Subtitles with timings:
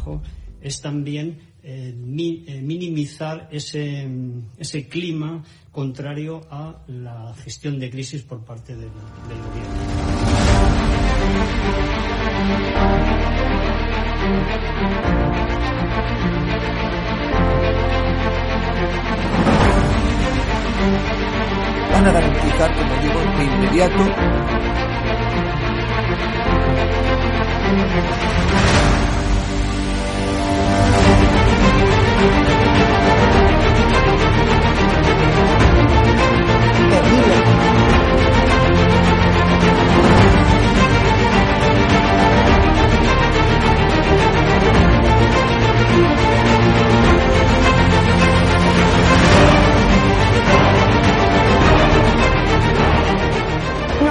[0.00, 0.22] Trabajo
[0.60, 4.08] es también eh, eh, minimizar ese,
[4.58, 9.80] ese, clima contrario a la gestión de crisis por parte del, del gobierno.
[21.92, 24.80] Van a garantizar, como digo, de inmediato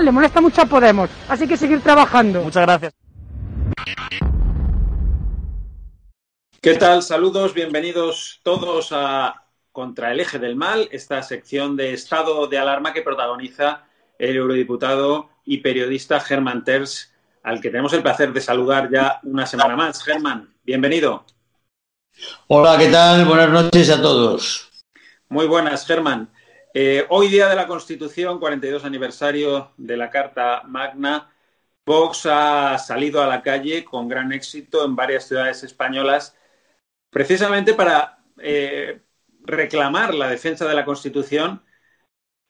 [0.00, 1.10] Le molesta mucho a Podemos.
[1.28, 2.42] Así que seguir trabajando.
[2.42, 2.94] Muchas gracias.
[6.60, 7.02] ¿Qué tal?
[7.02, 12.92] Saludos, bienvenidos todos a Contra el Eje del Mal, esta sección de estado de alarma
[12.92, 13.84] que protagoniza
[14.18, 19.46] el eurodiputado y periodista Germán Terz, al que tenemos el placer de saludar ya una
[19.46, 20.02] semana más.
[20.02, 21.24] Germán, bienvenido.
[22.48, 23.24] Hola, ¿qué tal?
[23.26, 24.70] Buenas noches a todos.
[25.28, 26.30] Muy buenas, Germán.
[26.78, 31.32] Eh, hoy día de la Constitución, 42 aniversario de la Carta Magna,
[31.86, 36.36] Vox ha salido a la calle con gran éxito en varias ciudades españolas,
[37.08, 39.00] precisamente para eh,
[39.40, 41.64] reclamar la defensa de la Constitución,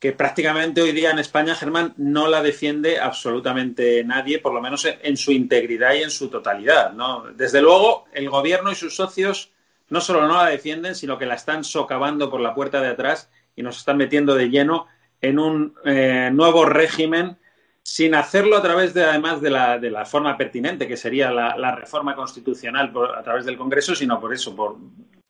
[0.01, 4.87] que prácticamente hoy día en España, Germán, no la defiende absolutamente nadie, por lo menos
[4.87, 6.91] en su integridad y en su totalidad.
[7.37, 9.53] Desde luego, el Gobierno y sus socios
[9.89, 13.31] no solo no la defienden, sino que la están socavando por la puerta de atrás
[13.57, 14.87] y nos están metiendo de lleno
[15.21, 17.39] en un eh, nuevo régimen
[17.83, 21.75] sin hacerlo a través de, además de la, de la forma pertinente, que sería la,
[21.75, 24.77] reforma constitucional a través del Congreso, sino por eso, por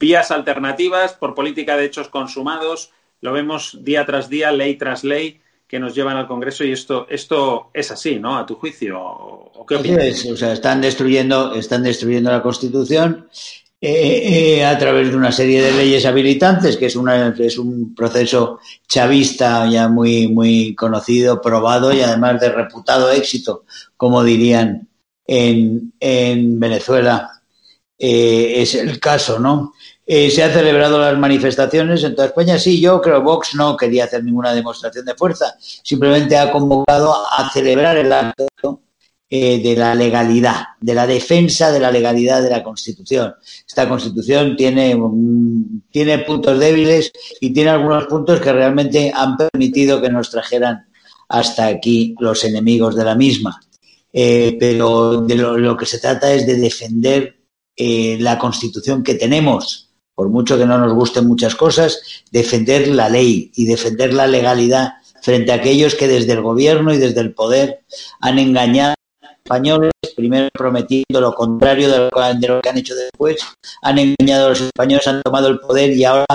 [0.01, 2.93] vías alternativas, por política de hechos consumados.
[3.21, 7.07] Lo vemos día tras día, ley tras ley, que nos llevan al Congreso y esto,
[7.11, 8.39] esto es así, ¿no?
[8.39, 8.99] A tu juicio.
[9.01, 10.25] ¿O qué opinas?
[10.25, 13.29] o sea, están destruyendo, están destruyendo la Constitución
[13.81, 18.61] eh, a través de una serie de leyes habilitantes, que es, una, es un proceso
[18.89, 23.65] chavista ya muy, muy conocido, probado y además de reputado éxito,
[23.97, 24.89] como dirían
[25.27, 27.43] en, en Venezuela.
[27.99, 29.73] es el caso, ¿no?
[30.09, 32.59] Eh, se han celebrado las manifestaciones en toda España.
[32.61, 37.13] Sí, yo creo que Vox no quería hacer ninguna demostración de fuerza, simplemente ha convocado
[37.13, 38.81] a celebrar el acto
[39.29, 43.35] eh, de la legalidad, de la defensa de la legalidad de la Constitución.
[43.67, 44.97] Esta Constitución tiene,
[45.91, 50.87] tiene puntos débiles y tiene algunos puntos que realmente han permitido que nos trajeran
[51.29, 53.61] hasta aquí los enemigos de la misma.
[54.13, 57.37] Eh, pero de lo, que se trata es de defender
[57.77, 59.87] la Constitución que tenemos
[60.17, 62.01] por mucho que no nos gusten muchas cosas,
[62.33, 66.97] defender la ley y defender la legalidad frente a aquellos que desde el gobierno y
[66.97, 67.85] desde el poder
[68.21, 68.96] han engañado
[69.47, 71.99] españoles, primero prometiendo lo contrario de
[72.49, 73.37] lo, que han hecho después,
[73.81, 76.27] han engañado a los españoles, han tomado el poder y ahora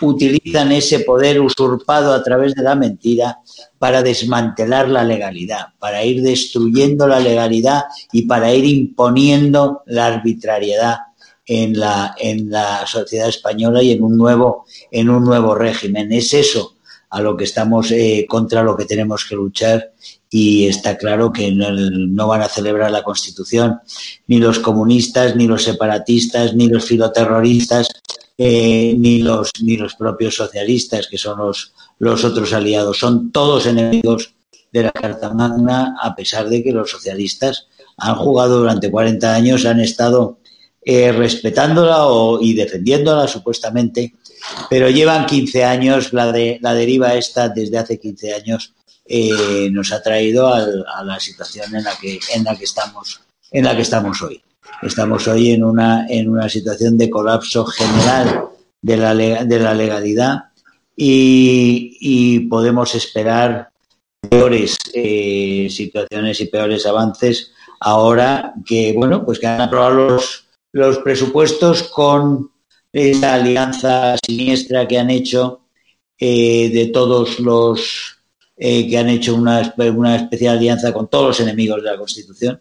[0.00, 3.40] utilizan ese poder usurpado a través de la mentira
[3.78, 7.82] para desmantelar la legalidad, para ir destruyendo la legalidad
[8.12, 10.98] y para ir imponiendo la arbitrariedad
[11.44, 16.12] en la, en la sociedad española y en un nuevo, en un nuevo régimen.
[16.12, 16.76] Es eso
[17.10, 19.92] a lo que estamos eh, contra lo que tenemos que luchar
[20.30, 23.80] y está claro que no, van a celebrar la Constitución
[24.28, 27.88] ni los comunistas, ni los separatistas, ni los filoterroristas,
[28.38, 32.98] eh, ni los ni los propios socialistas que son los, los otros aliados.
[32.98, 34.32] Son todos enemigos
[34.72, 37.66] de la Carta Magna, a pesar de que los socialistas
[37.96, 40.38] han jugado durante 40 años, han estado
[40.82, 44.14] eh, respetándola o, y defendiéndola supuestamente,
[44.70, 48.74] pero llevan 15 años, la, de, la deriva esta desde hace 15 años
[49.12, 53.20] eh, nos ha traído a la situación en la que, en la que estamos,
[53.50, 54.40] en la que estamos hoy.
[54.82, 58.44] Estamos hoy en una, en una situación de colapso general
[58.80, 60.44] de la, de la legalidad
[60.96, 63.70] y, podemos esperar
[64.28, 70.98] peores eh, situaciones y peores avances ahora que bueno pues que han aprobado los los
[70.98, 72.50] presupuestos con
[72.92, 75.60] esa alianza siniestra que han hecho
[76.18, 78.19] eh, de todos los
[78.62, 82.60] eh, que han hecho una, una especial alianza con todos los enemigos de la Constitución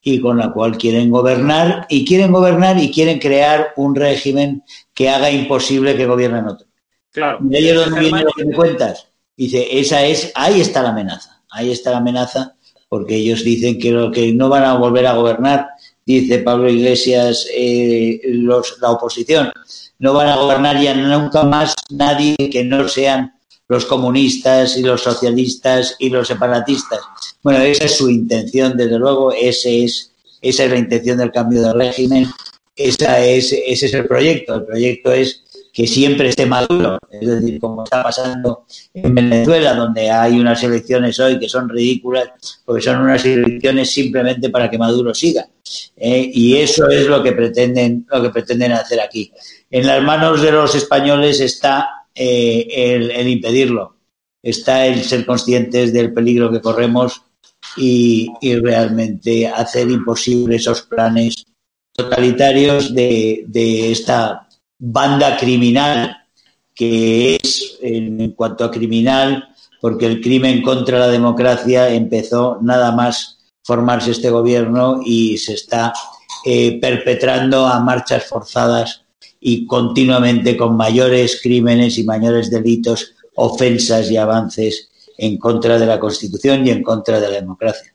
[0.00, 4.62] y con la cual quieren gobernar y quieren gobernar y quieren crear un régimen
[4.94, 6.70] que haga imposible que gobiernen otros.
[7.10, 7.40] Claro.
[7.52, 9.08] Ahí es donde viene lo que me cuentas.
[9.36, 12.54] Dice, esa es, ahí está la amenaza, ahí está la amenaza,
[12.88, 15.70] porque ellos dicen que lo que no van a volver a gobernar
[16.04, 19.50] dice Pablo Iglesias, eh, los, la oposición.
[19.98, 23.35] No van a gobernar ya nunca más nadie que no sean
[23.68, 27.00] los comunistas y los socialistas y los separatistas.
[27.42, 31.62] Bueno, esa es su intención, desde luego, ese es, esa es la intención del cambio
[31.62, 32.26] de régimen,
[32.74, 34.54] esa es, ese es el proyecto.
[34.54, 35.42] El proyecto es
[35.72, 38.64] que siempre esté maduro, es decir, como está pasando
[38.94, 42.30] en Venezuela, donde hay unas elecciones hoy que son ridículas,
[42.64, 45.46] porque son unas elecciones simplemente para que Maduro siga.
[45.96, 46.30] ¿eh?
[46.32, 49.32] y eso es lo que pretenden, lo que pretenden hacer aquí.
[49.70, 53.96] En las manos de los españoles está eh, el, impedirlo,
[54.42, 57.22] está el ser conscientes del peligro que corremos
[57.76, 58.30] y,
[58.62, 61.44] realmente hacer imposible esos planes
[61.92, 64.48] totalitarios de, de esta
[64.78, 66.16] banda criminal,
[66.74, 69.48] que es, en cuanto a criminal,
[69.80, 75.92] porque el crimen contra la democracia empezó nada más formarse este gobierno y se está
[76.44, 79.05] eh, perpetrando a marchas forzadas
[79.48, 86.00] y continuamente con mayores crímenes y mayores delitos, ofensas y avances en contra de la
[86.00, 87.94] Constitución y en contra de la democracia.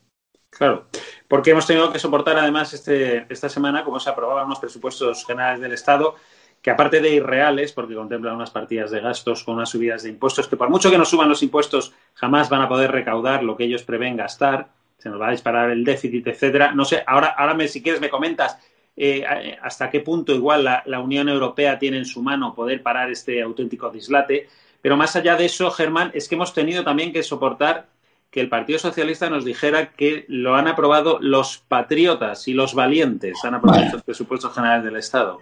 [0.49, 0.85] Claro,
[1.27, 5.59] porque hemos tenido que soportar además este, esta semana, como se aprobaban los presupuestos generales
[5.59, 6.15] del Estado,
[6.61, 10.47] que aparte de irreales, porque contemplan unas partidas de gastos con unas subidas de impuestos,
[10.47, 13.65] que por mucho que nos suban los impuestos, jamás van a poder recaudar lo que
[13.65, 16.71] ellos prevén gastar, se nos va a disparar el déficit, etcétera.
[16.71, 18.57] No sé, ahora, ahora me, si quieres me comentas
[19.03, 23.41] eh, hasta qué punto igual la, Unión Europea tiene en su mano poder parar este
[23.41, 24.47] auténtico dislate.
[24.79, 27.87] Pero más allá de eso, Germán, es que hemos tenido también que soportar
[28.29, 33.43] que el Partido Socialista nos dijera que lo han aprobado los patriotas y los valientes,
[33.43, 35.41] han aprobado estos presupuestos generales del Estado.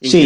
[0.00, 0.22] Sí,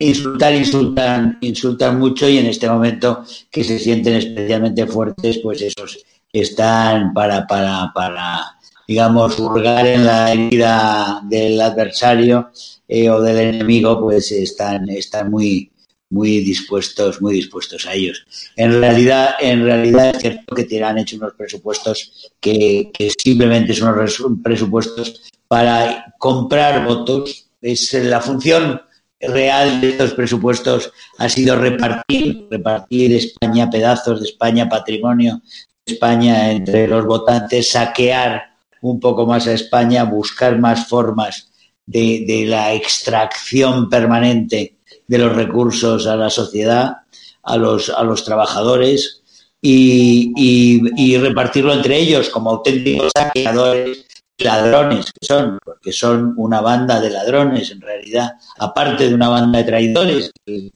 [0.00, 6.04] insultar, insultan, insultan mucho y en este momento que se sienten especialmente fuertes, pues esos
[6.32, 12.50] están para, para, para digamos, hurgar en la herida del adversario
[12.88, 15.70] eh, o del enemigo, pues están, están muy,
[16.10, 18.24] muy dispuestos, muy dispuestos a ellos.
[18.56, 25.22] En realidad, en realidad es cierto que han hecho unos presupuestos que, simplemente son presupuestos
[25.48, 28.82] para comprar votos es la función
[29.20, 35.40] real de estos presupuestos ha sido repartir, repartir España, pedazos de España, patrimonio
[35.86, 38.51] de España entre los votantes, saquear
[38.82, 41.50] un poco más a España, buscar más formas
[41.86, 46.98] de, de la extracción permanente de los recursos a la sociedad,
[47.42, 49.22] a los, a los trabajadores
[49.60, 54.06] y, y, repartirlo entre ellos como auténticos saqueadores
[54.38, 59.58] ladrones que son, porque son una banda de ladrones en realidad, aparte de una banda
[59.58, 60.72] de traidores que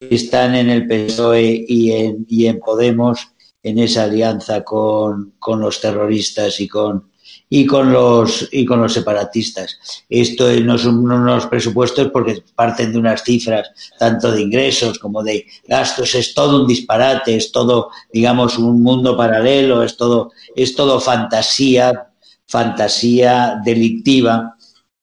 [0.00, 5.80] están en el PSOE y en, y en Podemos en esa alianza con, con los
[5.80, 7.07] terroristas y con,
[7.50, 9.78] y con los y con los separatistas.
[10.08, 15.46] Esto no son unos presupuestos porque parten de unas cifras tanto de ingresos como de
[15.66, 21.00] gastos, es todo un disparate, es todo, digamos, un mundo paralelo, es todo, es todo
[21.00, 22.08] fantasía
[22.48, 24.56] fantasía delictiva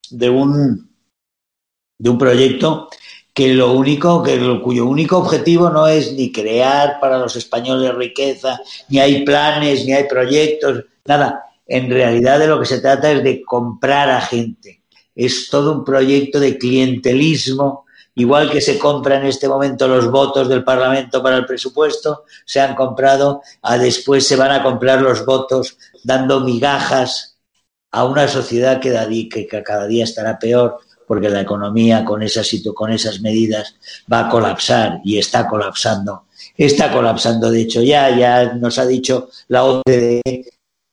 [0.10, 0.90] de un,
[1.98, 2.90] de un proyecto
[3.34, 8.60] que lo único, que cuyo único objetivo no es ni crear para los españoles riqueza,
[8.90, 11.45] ni hay planes, ni hay proyectos, nada.
[11.68, 14.84] En realidad de lo que se trata es de comprar a gente.
[15.16, 20.48] Es todo un proyecto de clientelismo, igual que se compra en este momento los votos
[20.48, 25.26] del Parlamento para el presupuesto, se han comprado, a después se van a comprar los
[25.26, 27.38] votos dando migajas
[27.92, 33.22] a una sociedad que, cada día estará peor porque la economía con esas, con esas
[33.22, 33.76] medidas
[34.12, 36.26] va a colapsar y está colapsando.
[36.58, 40.22] Está colapsando, de hecho, ya, ya nos ha dicho la OCDE,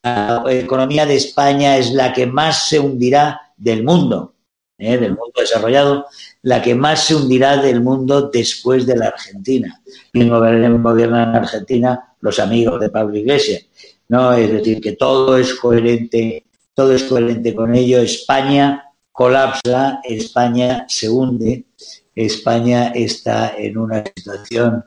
[0.02, 4.35] economía de España es la que más se hundirá del mundo,
[4.78, 4.99] ¿eh?
[4.99, 6.06] del mundo desarrollado,
[6.42, 9.80] la que más se hundirá del mundo después de la Argentina.
[10.12, 13.64] Y gobiernan en Argentina los amigos de Pablo Iglesias.
[14.09, 14.32] ¿no?
[14.32, 16.44] Es decir, que todo es coherente
[16.75, 18.00] todo es coherente con ello.
[18.00, 21.66] España colapsa, España se hunde,
[22.14, 24.85] España está en una situación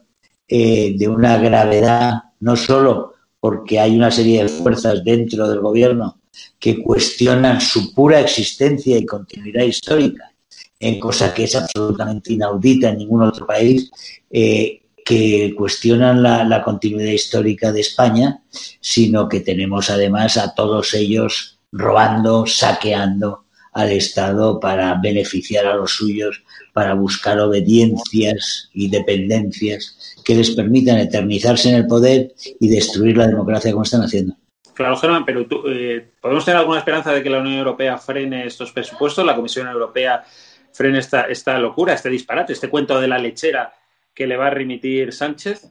[0.47, 3.14] eh, de una gravedad, no solo
[3.45, 6.19] porque hay una serie de fuerzas dentro del gobierno
[6.57, 10.31] que cuestionan su pura existencia y continuidad histórica,
[10.79, 13.91] en cosa que es absolutamente inaudita en ningún otro país,
[14.31, 18.41] eh, que cuestionan la, la continuidad histórica de España,
[18.81, 23.44] sino que tenemos además a todos ellos robando, saqueando
[23.75, 26.41] al Estado para beneficiar a los suyos,
[26.71, 33.27] para buscar obediencias y dependencias que les permitan eternizarse en el poder y destruir la
[33.27, 34.33] democracia como están haciendo.
[34.73, 38.45] Claro, Germán, pero tú, eh, ¿podemos tener alguna esperanza de que la Unión Europea frene
[38.45, 39.25] estos presupuestos?
[39.25, 40.23] ¿La Comisión Europea
[40.71, 43.73] frene esta, esta locura, este disparate, este cuento de la lechera
[44.13, 45.69] que le va a remitir Sánchez?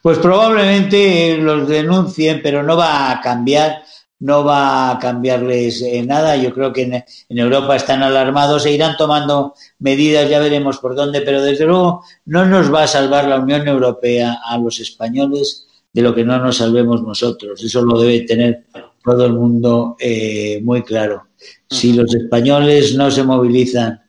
[0.00, 3.82] Pues probablemente los denuncien, pero no va a cambiar
[4.20, 6.36] no va a cambiarles eh, nada.
[6.36, 10.94] Yo creo que en, en, Europa están alarmados e irán tomando medidas, ya veremos por
[10.94, 15.66] dónde, pero desde luego no nos va a salvar la Unión Europea a los españoles
[15.92, 17.62] de lo que no nos salvemos nosotros.
[17.62, 18.66] Eso lo debe tener
[19.02, 21.28] todo el mundo eh, muy claro.
[21.68, 24.00] Si los españoles no se movilizan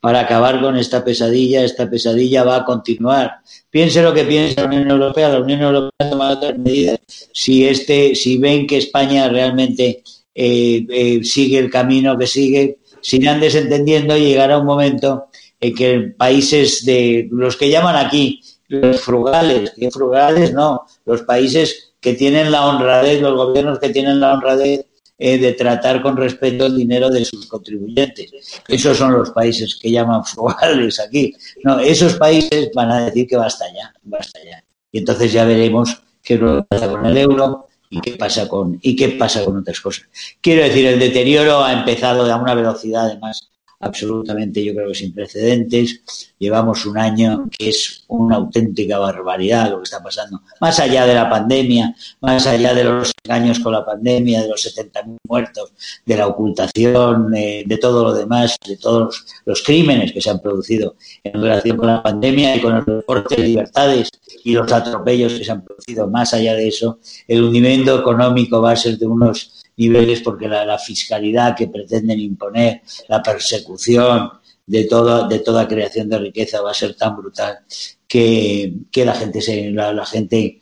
[0.00, 1.64] para acabar con esta pesadilla.
[1.64, 3.36] Esta pesadilla va a continuar.
[3.70, 5.28] Piense lo que piense la Unión Europea.
[5.28, 6.98] La Unión Europea ha tomado otras medidas.
[7.32, 10.02] Si, este, si ven que España realmente
[10.34, 15.26] eh, eh, sigue el camino que sigue, se irán desentendiendo llegará un momento
[15.60, 21.94] en que países de los que llaman aquí los frugales, que frugales no, los países
[22.00, 24.86] que tienen la honradez, los gobiernos que tienen la honradez
[25.18, 28.30] eh, de tratar con respeto el dinero de sus contribuyentes.
[28.68, 31.34] Esos son los países que llaman frugales aquí.
[31.64, 34.62] No, esos países van a decir que basta ya, basta ya.
[34.92, 39.08] Y entonces ya veremos qué pasa con el euro y qué pasa con y qué
[39.10, 40.06] pasa con otras cosas.
[40.40, 45.12] Quiero decir, el deterioro ha empezado a una velocidad además absolutamente yo creo que sin
[45.12, 46.02] precedentes.
[46.38, 50.40] Llevamos un año que es una auténtica barbaridad lo que está pasando.
[50.60, 54.64] Más allá de la pandemia, más allá de los engaños con la pandemia, de los
[54.64, 55.72] 70.000 muertos,
[56.04, 60.40] de la ocultación, eh, de todo lo demás, de todos los crímenes que se han
[60.40, 64.08] producido en relación con la pandemia y con el reporte de libertades
[64.44, 66.08] y los atropellos que se han producido.
[66.08, 70.78] Más allá de eso, el hundimiento económico va a ser de unos niveles porque la,
[70.78, 74.30] fiscalidad que pretenden imponer, la persecución
[74.66, 77.60] de toda, de toda creación de riqueza va a ser tan brutal
[78.06, 80.60] que, la gente se, la, gente,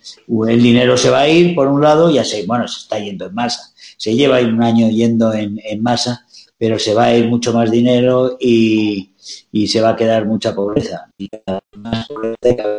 [0.49, 3.27] el dinero se va a ir por un lado, ya se, bueno, se está yendo
[3.27, 6.25] en masa, se lleva un año yendo en, en masa,
[6.59, 9.15] pero se va a ir mucho más dinero y,
[9.51, 11.11] y se va a quedar mucha pobreza.
[11.19, 11.29] Y
[11.77, 12.79] más pobreza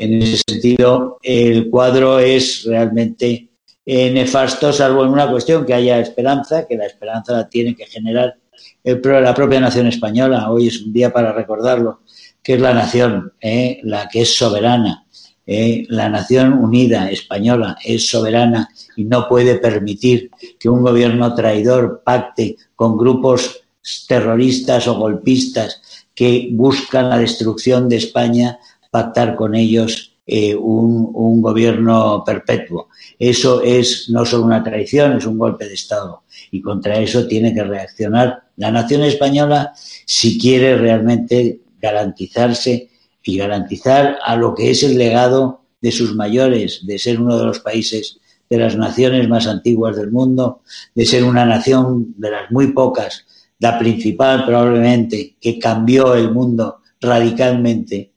[0.00, 3.49] en ese sentido, el cuadro es realmente
[3.86, 7.86] eh, nefasto, salvo en una cuestión, que haya esperanza, que la esperanza la tiene que
[7.86, 8.36] generar
[8.84, 10.50] la propia nación española.
[10.50, 12.00] Hoy es un día para recordarlo,
[12.42, 13.80] que es la nación, ¿eh?
[13.82, 15.06] la que es soberana.
[15.46, 15.84] ¿eh?
[15.88, 22.56] La nación unida española es soberana y no puede permitir que un gobierno traidor pacte
[22.76, 23.62] con grupos
[24.06, 28.58] terroristas o golpistas que buscan la destrucción de España,
[28.90, 32.88] pactar con ellos eh, un, un, gobierno perpetuo.
[33.18, 36.22] Eso es no solo una traición, es un golpe de Estado.
[36.52, 39.72] Y contra eso tiene que reaccionar la nación española
[40.06, 42.90] si quiere realmente garantizarse
[43.24, 47.46] y garantizar a lo que es el legado de sus mayores, de ser uno de
[47.46, 50.60] los países de las naciones más antiguas del mundo,
[50.94, 53.26] de ser una nación de las muy pocas,
[53.58, 58.09] la principal probablemente, que cambió el mundo radicalmente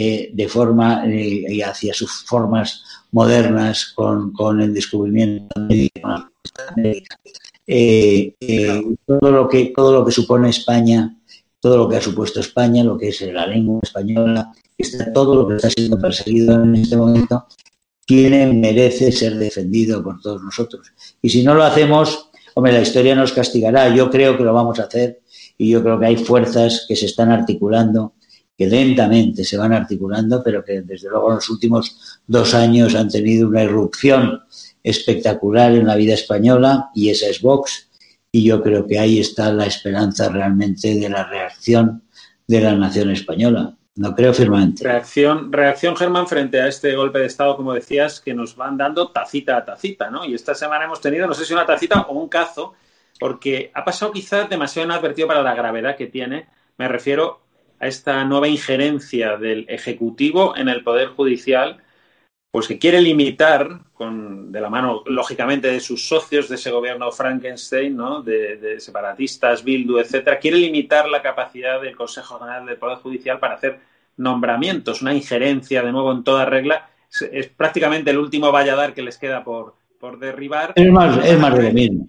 [0.00, 5.48] eh, de forma eh, hacia sus formas modernas con, con el descubrimiento
[7.66, 11.16] eh, eh, todo lo que todo lo que supone España,
[11.58, 15.48] todo lo que ha supuesto España, lo que es la lengua española, está, todo lo
[15.48, 17.48] que está siendo perseguido en este momento,
[18.06, 20.92] tiene, merece ser defendido por todos nosotros.
[21.20, 23.92] Y si no lo hacemos, hombre, la historia nos castigará.
[23.92, 25.22] Yo creo que lo vamos a hacer
[25.58, 28.14] y yo creo que hay fuerzas que se están articulando
[28.58, 33.08] que lentamente se van articulando, pero que desde luego en los últimos dos años han
[33.08, 34.42] tenido una irrupción
[34.82, 37.88] espectacular en la vida española y esa es Vox.
[38.32, 42.02] Y yo creo que ahí está la esperanza realmente de la reacción
[42.48, 43.76] de la nación española.
[43.94, 44.82] No creo firmemente.
[44.82, 49.10] Reacción, reacción, Germán, frente a este golpe de Estado, como decías, que nos van dando
[49.10, 50.24] tacita a tacita, ¿no?
[50.24, 52.74] Y esta semana hemos tenido, no sé si una tacita o un cazo,
[53.20, 56.46] porque ha pasado quizás demasiado inadvertido para la gravedad que tiene.
[56.76, 57.47] Me refiero
[57.80, 61.82] a esta nueva injerencia del Ejecutivo en el Poder Judicial,
[62.50, 67.12] pues que quiere limitar, con, de la mano, lógicamente, de sus socios de ese gobierno
[67.12, 68.22] Frankenstein, ¿no?
[68.22, 73.38] de, de separatistas, Bildu, etcétera, quiere limitar la capacidad del Consejo General del Poder Judicial
[73.38, 73.78] para hacer
[74.16, 76.90] nombramientos, una injerencia, de nuevo, en toda regla.
[77.10, 80.72] Es, es prácticamente el último valladar que les queda por, por derribar.
[80.74, 82.08] Es más, es más de lo mismo.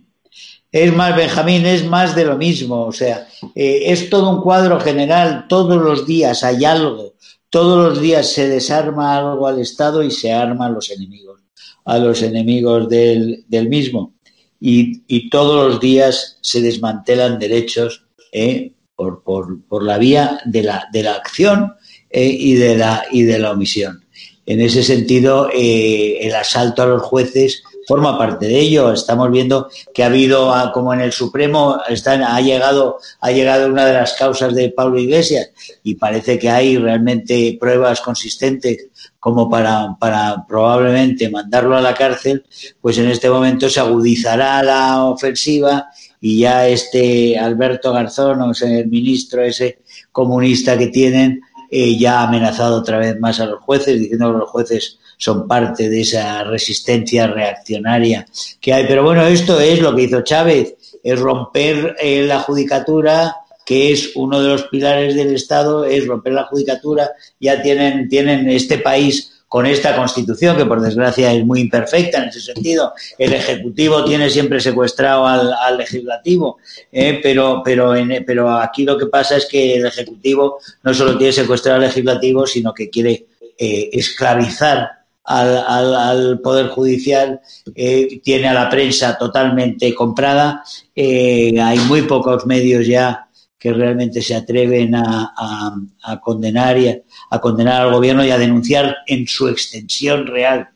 [0.72, 2.86] Es más, Benjamín, es más de lo mismo.
[2.86, 5.46] O sea, eh, es todo un cuadro general.
[5.48, 7.16] Todos los días hay algo.
[7.50, 11.42] Todos los días se desarma algo al Estado y se arma a los enemigos,
[11.86, 14.14] a los enemigos del, mismo.
[14.60, 21.02] Y, todos los días se desmantelan derechos eh, por, por, la vía de la, de
[21.02, 21.74] la acción
[22.12, 24.06] eh, y, de la, y de la omisión.
[24.46, 28.94] En ese sentido, el asalto a los jueces forma parte de ello.
[28.94, 33.68] Estamos viendo que ha habido, ah, como en el Supremo, están, ha, llegado, ha llegado
[33.68, 35.50] una de las causas de Pablo Iglesias
[35.82, 42.46] y parece que hay realmente pruebas consistentes como para, para probablemente mandarlo a la cárcel,
[42.80, 45.90] pues en este momento se agudizará la ofensiva
[46.22, 49.80] y ya este Alberto Garzón, o sea, el ministro ese
[50.12, 54.40] comunista que tienen, eh, ya ha amenazado otra vez más a los jueces, diciendo que
[54.40, 58.26] los jueces son parte de esa resistencia reaccionaria
[58.60, 58.86] que hay.
[58.88, 64.12] Pero bueno, esto es lo que hizo Chávez, es romper eh, la judicatura, que es
[64.16, 67.12] uno de los pilares del Estado, es romper la judicatura.
[67.40, 72.30] Ya tienen, tienen este país con esta constitución, que por desgracia es muy imperfecta en
[72.30, 72.94] ese sentido.
[73.18, 76.58] El Ejecutivo tiene siempre secuestrado al, Legislativo,
[76.92, 81.18] eh, pero, pero, en, pero aquí lo que pasa es que el Ejecutivo no solo
[81.18, 83.26] tiene secuestrado al Legislativo, sino que quiere
[83.58, 87.42] eh, esclavizar al, al, al, Poder Judicial,
[87.76, 90.64] eh, tiene a la prensa totalmente comprada.
[90.96, 93.29] Eh, hay muy pocos medios ya
[93.60, 96.98] que realmente se atreven a, a, a condenar y a,
[97.30, 100.70] a, condenar al gobierno y a denunciar en su extensión real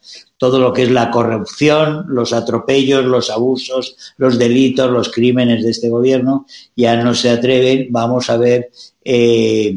[0.43, 5.71] todo lo que es la corrupción, los atropellos, los abusos, los delitos, los crímenes de
[5.71, 6.45] este gobierno.
[6.75, 7.87] Ya no se atreven.
[7.91, 8.69] Vamos a ver
[9.05, 9.73] eh,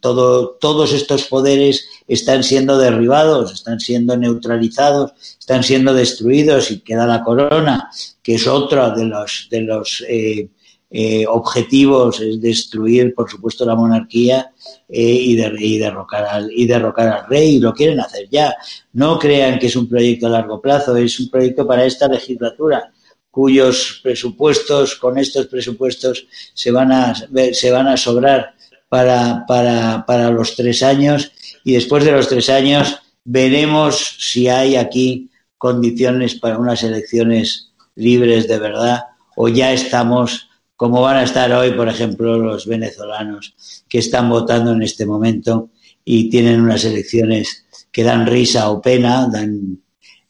[0.00, 7.06] todo, todos estos poderes están siendo derribados, están siendo neutralizados, están siendo destruidos y queda
[7.06, 7.90] la corona,
[8.22, 10.48] que es otro de los, de los eh,
[10.98, 14.50] eh, objetivos, es destruir, por supuesto, la monarquía
[14.88, 18.56] eh, y, de, y, derrocar al, y derrocar al rey, y lo quieren hacer ya.
[18.94, 22.90] No crean que es un proyecto a largo plazo, es un proyecto para esta legislatura
[23.30, 27.14] cuyos presupuestos, con estos presupuestos, se van a,
[27.52, 28.54] se van a sobrar
[28.88, 31.30] para los tres años
[31.62, 35.28] y después de los tres años veremos si hay aquí
[35.58, 39.04] condiciones para unas elecciones libres de verdad
[39.36, 40.45] o ya estamos
[40.76, 43.54] como van a estar hoy, por ejemplo, los venezolanos
[43.88, 45.70] que están votando en este momento
[46.04, 49.78] y tienen unas elecciones que dan risa o pena, dan,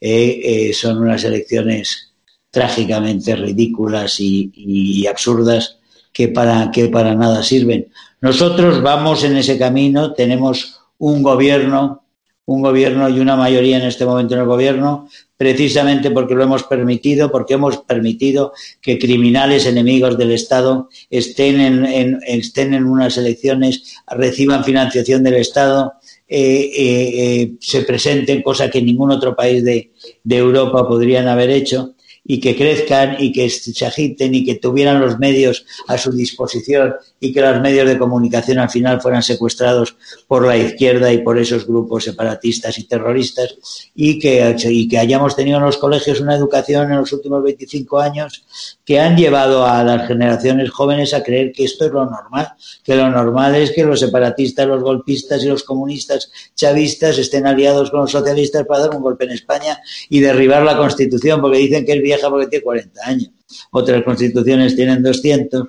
[0.01, 2.15] eh, eh, son unas elecciones
[2.51, 5.79] trágicamente ridículas y, y absurdas
[6.13, 7.89] que para, que para nada sirven.
[8.21, 12.06] Nosotros vamos en ese camino, tenemos un gobierno,
[12.47, 16.63] un gobierno y una mayoría en este momento en el gobierno, precisamente porque lo hemos
[16.63, 25.25] permitido, porque hemos permitido que criminales enemigos del Estado estén en, unas elecciones, reciban financiación
[25.25, 25.95] del Estado,
[26.29, 31.51] eh, eh, eh, se presenten, cosa que ningún otro país de, de Europa podrían haber
[31.51, 31.96] hecho
[32.29, 36.95] y que crezcan y que se agiten y que tuvieran los medios a su disposición
[37.21, 41.39] y que los medios de comunicación al final fueran secuestrados por la izquierda y por
[41.39, 43.55] esos grupos separatistas y terroristas
[43.95, 48.01] y que, y que hayamos tenido en los colegios una educación en los últimos 25
[48.01, 48.45] años
[48.85, 52.49] que han llevado a las generaciones jóvenes a creer que esto es lo normal,
[52.83, 57.91] que lo normal es que los separatistas, los golpistas y los comunistas chavistas estén aliados
[57.91, 61.85] con los socialistas para dar un golpe en España y derribar la Constitución porque dicen
[61.85, 63.31] que es vieja porque tiene 40 años.
[63.71, 65.69] Otras constituciones tienen 200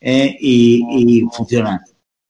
[0.00, 1.80] eh, y, funcionan.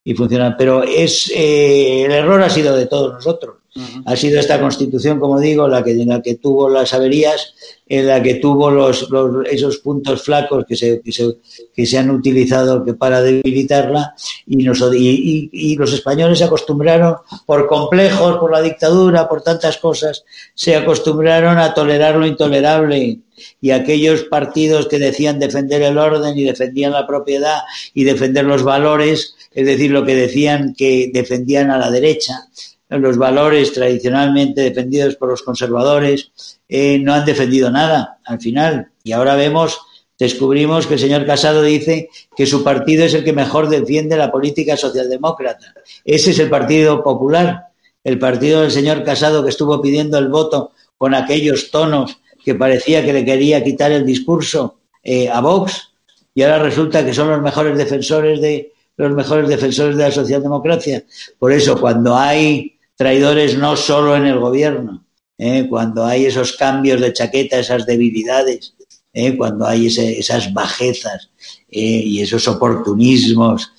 [0.04, 0.54] Y funcionan.
[0.56, 3.55] Pero es eh, el error ha sido de todos nosotros.
[4.04, 7.54] Ha sido esta constitución, como digo, la que, la que tuvo las averías,
[7.88, 9.08] en la que tuvo los,
[9.48, 11.36] esos puntos flacos que se, que se,
[11.74, 14.14] que se han utilizado para debilitarla
[14.46, 20.24] y, y, y, los españoles se acostumbraron, por complejos, por la dictadura, por tantas cosas,
[20.54, 23.20] se acostumbraron a tolerar lo intolerable.
[23.60, 27.60] Y aquellos partidos que decían defender el orden y defendían la propiedad
[27.94, 32.48] y defender los valores, es decir, lo que decían que defendían a la derecha,
[32.88, 36.30] los valores tradicionalmente defendidos por los conservadores,
[36.68, 38.90] eh, no han defendido nada al final.
[39.02, 39.80] Y ahora vemos,
[40.18, 44.30] descubrimos que el señor Casado dice que su partido es el que mejor defiende la
[44.30, 45.74] política socialdemócrata.
[46.04, 47.66] Ese es el Partido Popular,
[48.04, 53.04] el partido del señor Casado que estuvo pidiendo el voto con aquellos tonos que parecía
[53.04, 55.90] que le quería quitar el discurso eh, a Vox
[56.32, 61.04] y ahora resulta que son los mejores defensores de los mejores defensores de la socialdemocracia.
[61.38, 65.04] Por eso, cuando hay traidores no solo en el gobierno,
[65.38, 68.74] eh, cuando hay esos cambios de chaqueta, esas debilidades,
[69.12, 71.30] eh, cuando hay esas bajezas
[71.68, 73.72] y esos oportunismos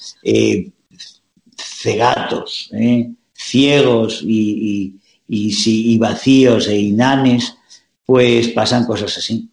[1.57, 2.69] cegatos,
[3.33, 7.55] ciegos y, y, vacíos e inanes,
[8.05, 9.49] pues pasan cosas así.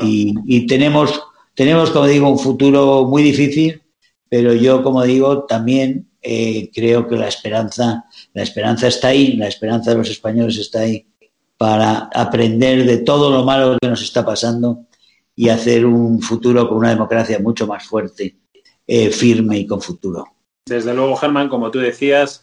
[0.00, 1.20] Y, tenemos,
[1.54, 3.82] tenemos, como digo, un futuro muy difícil,
[4.28, 8.04] pero yo, como digo, también eh, creo que la esperanza,
[8.34, 11.06] la esperanza está ahí, la esperanza de los españoles está ahí
[11.56, 14.86] para aprender de todo lo malo que nos está pasando
[15.34, 18.36] y hacer un futuro con una democracia mucho más fuerte,
[18.86, 20.26] eh, firme y con futuro.
[20.66, 22.42] Desde luego, Germán, como tú decías,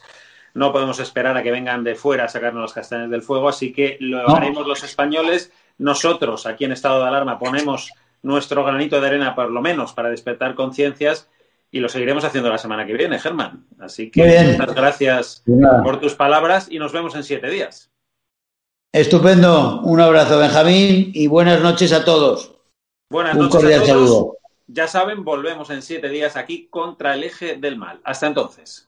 [0.54, 3.74] no podemos esperar a que vengan de fuera a sacarnos los castaños del fuego, así
[3.74, 5.52] que lo haremos los españoles.
[5.78, 7.92] Nosotros, aquí en estado de alarma, ponemos
[8.24, 11.30] nuestro granito de arena, por lo menos, para despertar conciencias
[11.76, 13.66] y lo seguiremos haciendo la semana que viene, Germán.
[13.80, 15.44] Así que muchas gracias
[15.84, 17.92] por tus palabras y nos vemos en siete días.
[18.94, 19.82] Estupendo.
[19.82, 22.56] Un abrazo, Benjamín, y buenas noches a todos.
[23.10, 23.88] Buenas noches a todos.
[23.88, 24.38] Saludo.
[24.68, 28.00] Ya saben, volvemos en siete días aquí contra el eje del mal.
[28.06, 28.88] Hasta entonces.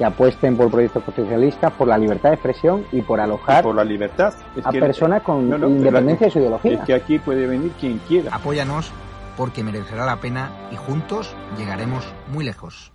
[0.00, 3.84] que apuesten por proyectos constitucionalistas, por la libertad de expresión y por alojar por la
[3.84, 4.32] libertad.
[4.64, 6.72] a personas con independencia de su ideología.
[6.72, 8.34] Es que aquí puede venir quien quiera.
[8.34, 8.92] Apóyanos
[9.36, 12.94] porque merecerá la pena y juntos llegaremos muy lejos.